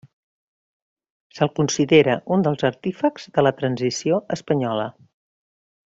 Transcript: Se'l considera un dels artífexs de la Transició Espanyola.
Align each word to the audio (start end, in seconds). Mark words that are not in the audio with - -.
Se'l 1.39 1.51
considera 1.59 2.15
un 2.37 2.45
dels 2.47 2.65
artífexs 2.71 3.31
de 3.37 3.45
la 3.49 3.53
Transició 3.61 4.19
Espanyola. 4.39 4.91